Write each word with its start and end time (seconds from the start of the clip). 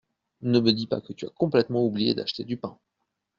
Ne 0.41 0.59
me 0.59 0.71
dis 0.73 0.87
pas 0.87 0.99
que 0.99 1.13
tu 1.13 1.25
as 1.27 1.33
complètement 1.37 1.85
oublié 1.85 2.15
d’acheter 2.15 2.43
du 2.43 2.57
pain! 2.57 2.79